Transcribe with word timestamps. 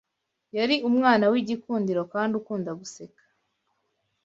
Yari 0.57 0.75
umwana 0.89 1.25
w’igikundiro 1.31 2.01
kandi 2.13 2.33
ukunda 2.39 2.71
guseka 2.79 3.21